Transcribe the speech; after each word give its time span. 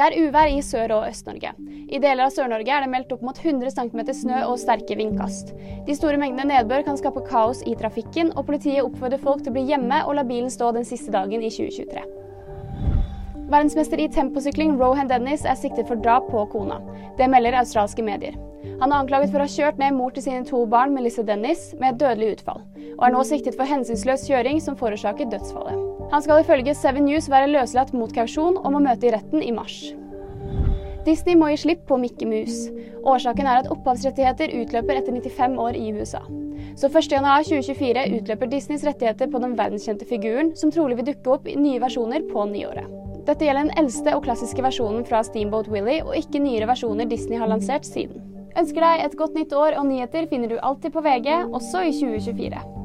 Det 0.00 0.06
er 0.06 0.14
uvær 0.16 0.48
i 0.48 0.62
Sør- 0.64 0.94
og 0.96 1.02
Øst-Norge. 1.10 1.50
I 1.92 1.98
deler 2.00 2.24
av 2.24 2.30
Sør-Norge 2.32 2.72
er 2.72 2.86
det 2.86 2.88
meldt 2.88 3.10
opp 3.12 3.20
mot 3.26 3.36
100 3.36 3.68
cm 3.74 4.00
snø 4.16 4.38
og 4.46 4.56
sterke 4.62 4.96
vindkast. 4.96 5.52
De 5.84 5.96
store 5.98 6.16
mengdene 6.22 6.54
nedbør 6.54 6.86
kan 6.86 6.96
skape 6.96 7.20
kaos 7.26 7.60
i 7.68 7.74
trafikken, 7.76 8.32
og 8.32 8.46
politiet 8.48 8.80
oppfordrer 8.80 9.20
folk 9.20 9.44
til 9.44 9.52
å 9.52 9.58
bli 9.58 9.66
hjemme 9.68 10.00
og 10.06 10.16
la 10.16 10.24
bilen 10.24 10.48
stå 10.48 10.72
den 10.72 10.88
siste 10.88 11.12
dagen 11.12 11.44
i 11.44 11.52
2023. 11.52 12.19
Verdensmester 13.50 13.98
i 13.98 14.06
temposykling 14.06 14.76
Rohan 14.78 15.08
Dennis 15.10 15.42
er 15.42 15.56
siktet 15.58 15.88
for 15.90 15.98
drap 15.98 16.28
på 16.30 16.44
kona. 16.52 16.76
Det 17.18 17.26
melder 17.32 17.56
australske 17.58 18.04
medier. 18.06 18.36
Han 18.78 18.92
er 18.92 19.00
anklaget 19.00 19.32
for 19.32 19.42
å 19.42 19.46
ha 19.48 19.50
kjørt 19.50 19.80
ned 19.82 19.96
mor 19.96 20.12
til 20.14 20.22
sine 20.22 20.44
to 20.46 20.60
barn, 20.70 20.94
Melissa 20.94 21.24
Dennis, 21.26 21.72
med 21.80 21.96
et 21.96 21.98
dødelig 22.04 22.36
utfall, 22.36 22.62
og 22.94 23.02
er 23.08 23.14
nå 23.16 23.24
siktet 23.26 23.58
for 23.58 23.66
hensynsløs 23.66 24.28
kjøring 24.30 24.62
som 24.62 24.78
forårsaket 24.78 25.32
dødsfallet. 25.34 25.82
Han 26.12 26.22
skal 26.22 26.44
ifølge 26.44 26.76
Seven 26.78 27.08
News 27.10 27.26
være 27.32 27.50
løslatt 27.50 27.90
mot 27.96 28.14
kausjon 28.14 28.60
og 28.60 28.70
må 28.76 28.84
møte 28.86 29.10
i 29.10 29.12
retten 29.16 29.42
i 29.42 29.50
mars. 29.56 29.80
Disney 31.02 31.34
må 31.34 31.50
gi 31.50 31.58
slipp 31.64 31.82
på 31.90 31.98
Mickey 31.98 32.30
Mouse. 32.30 32.70
Årsaken 33.02 33.50
er 33.50 33.64
at 33.64 33.70
opphavsrettigheter 33.74 34.54
utløper 34.60 35.00
etter 35.00 35.16
95 35.16 35.58
år 35.58 35.80
i 35.80 35.90
USA. 35.96 36.22
Så 36.78 36.86
1.1.2024 36.86 38.06
utløper 38.20 38.54
Disneys 38.54 38.86
rettigheter 38.86 39.26
på 39.32 39.42
den 39.42 39.58
verdenskjente 39.58 40.06
figuren, 40.06 40.54
som 40.54 40.70
trolig 40.70 41.00
vil 41.00 41.10
dukke 41.10 41.38
opp 41.38 41.50
i 41.50 41.58
nye 41.58 41.82
versjoner 41.82 42.30
på 42.30 42.46
nyåret. 42.52 43.09
Dette 43.30 43.46
gjelder 43.46 43.68
den 43.68 43.78
eldste 43.78 44.16
og 44.16 44.24
klassiske 44.24 44.62
versjonen 44.64 45.04
fra 45.06 45.20
Steamboat 45.22 45.68
Willie, 45.70 46.02
og 46.02 46.16
ikke 46.18 46.40
nyere 46.42 46.66
versjoner 46.66 47.06
Disney 47.06 47.38
har 47.38 47.46
lansert 47.52 47.86
siden. 47.86 48.24
Ønsker 48.58 48.82
deg 48.82 49.04
et 49.04 49.14
godt 49.20 49.38
nytt 49.38 49.54
år, 49.54 49.78
og 49.78 49.86
nyheter 49.86 50.26
finner 50.26 50.50
du 50.50 50.58
alltid 50.58 50.90
på 50.96 51.06
VG, 51.06 51.30
også 51.54 51.86
i 51.86 51.94
2024. 51.94 52.79